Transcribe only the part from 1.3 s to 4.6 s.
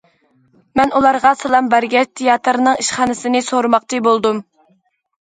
سالام بەرگەچ، تىياتىرنىڭ ئىشخانىسىنى سورىماقچى بولدۇم.